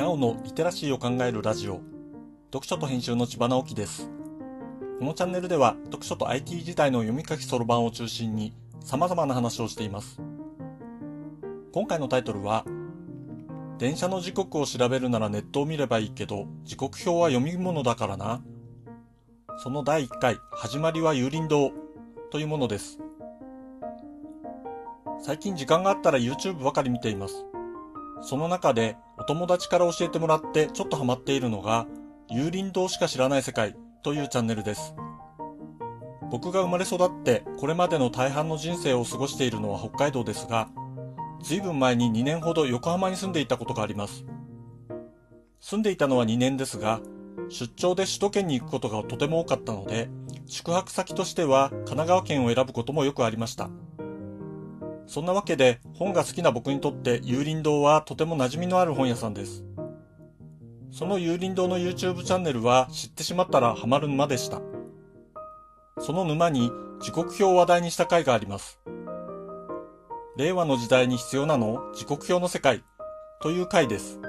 [0.00, 1.82] にゃおのリテラシーを考えるラジオ。
[2.46, 4.08] 読書と編集の千葉直樹です。
[4.98, 10.18] このチャンネルでは読書と IT 時代の読み書きそろばんを中心に様々な話をしています。
[11.74, 12.64] 今回のタイトルは
[13.76, 18.42] 電車の時刻を調べるならネットを見ればいいけど時刻表は読み物だからな。
[19.58, 21.72] その第1回始まりは有林堂
[22.30, 22.98] というものです。
[25.18, 27.44] 最近時間があったら YouTube ばかり見ています。
[28.22, 28.96] その中で
[29.30, 31.86] 友達から教えてもらってちょっとハマっているのが、
[32.28, 34.96] 有林堂しか知らない世界というチャンネルです。
[36.32, 40.68] 僕が生まれ育ってこれまでの大半の人生を過ごしているのは北海道ですが、
[41.44, 44.24] 随分前に2年ほど横浜に住んでいたことがあります。
[45.60, 47.00] 住んでいたのは2年ですが、
[47.50, 50.10] 出張で首都圏に行くことがとても多かったので、
[50.46, 53.70] 宿泊先としては神奈川県を選ぶこともよくありました。
[55.10, 59.64] そんなわけで本が好きな僕にとって有林堂はとても馴染みのある本屋さんです。
[60.92, 64.62] その有林堂の YouTube チャンネルは知ってしまったらハマる沼でした。
[65.98, 66.70] その沼に
[67.02, 68.78] 時刻表を話題にした回があります。
[70.36, 72.84] 令和の時代に必要なの時刻表の世界
[73.42, 74.20] という回です。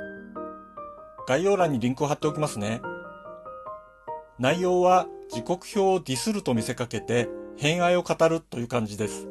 [1.27, 2.81] 概要欄にリンクを貼っておきますね。
[4.39, 9.30] 内容は時刻表をディスると見せかけて偏愛を語るという感じです。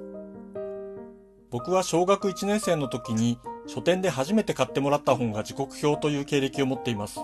[1.51, 7.21] 僕は小学1年生の時に書店で初めて買ってもらった本が時刻表という経歴を持っています。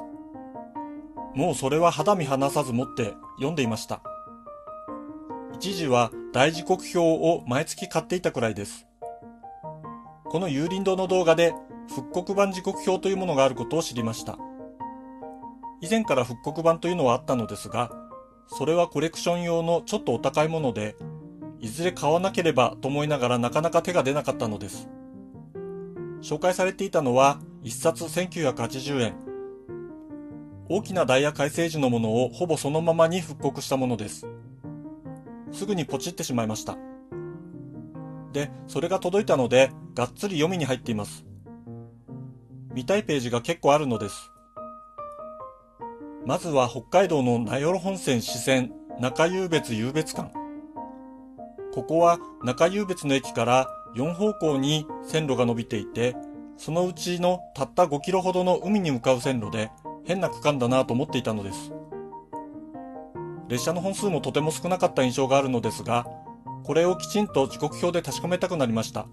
[1.35, 4.03] もうそれは肌身離さず持って読んでいました。
[5.55, 8.87] 一時は大時刻表を毎月買っていたくらいです。
[10.25, 11.55] この有林堂の動画で
[11.95, 14.39] 復刻版時刻表というものがあることを知りました。
[15.81, 17.91] 以前から復刻版というのはあったのですが、
[18.49, 20.97] それはコレクション用のちょっとお高いもので、
[21.67, 24.89] いずれ買わなければと思いながらなかなか手が出なかったのです。
[26.23, 29.17] 紹介されていたのは1冊1980円。
[30.69, 34.29] 大きなダイヤ改正時のものをほぼそのままに復刻したものです。
[35.51, 36.79] すぐにポチってしまいました。
[38.33, 41.27] で、それが届いたので、がっつり読みに入っています。
[42.75, 44.31] 見たいページが結構あるのです。
[46.25, 50.46] まずは北海道の名寄本線支線中湧別湧別館。
[51.77, 56.17] ここは中湧別の駅から4方向に線路が伸びていて、
[56.57, 59.71] そのうちのたった5キロほどの海に向かう線路で
[60.07, 61.75] 変な区間だなと思っていたのです。
[63.49, 66.07] 列車の本数もとても少なかった印象があるのですが、
[66.65, 69.07] これをきちんと時刻表で確かめたくなりました。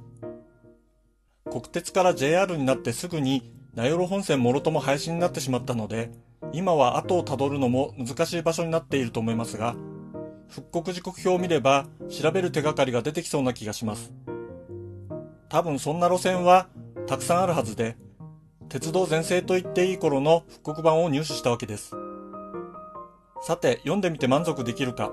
[1.52, 6.12] 国鉄から JR になってすぐに名寄本線もろとも廃止になってしまったので、
[6.54, 9.76] 今は後をたどるのも難しい場所になっていると思いますが、
[10.54, 14.14] 復刻時刻表を見れば調べる手がかりが出てきそうな気がします。
[15.50, 16.68] 多分そんな路線は
[17.08, 17.98] たくさんあるはずで、
[18.70, 21.96] 鉄道全盛と言っていい頃の復刻版を入手したわけです。
[23.42, 25.12] さて、読んでみて満足できるか。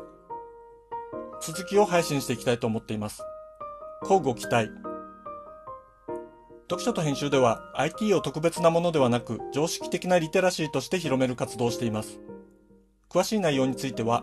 [1.41, 3.23] 続きを配信していきたいと思っています。
[4.03, 4.71] 乞うご期待。
[6.69, 12.21] 読書と編集では IT を特別なものではなく常識的なリテラシーとして広める活動をしています。
[13.09, 14.23] 詳しい内容については